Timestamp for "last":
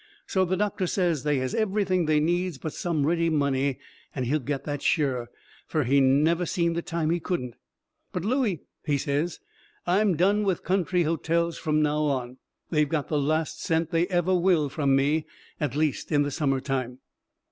13.21-13.61